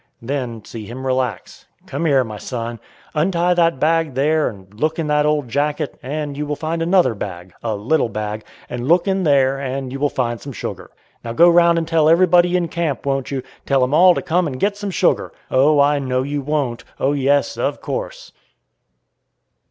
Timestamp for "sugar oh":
14.89-15.79